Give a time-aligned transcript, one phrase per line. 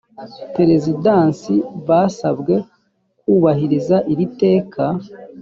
[0.55, 1.53] perezidansi
[1.87, 2.55] basabwe
[3.19, 4.83] kubahiriza iri teka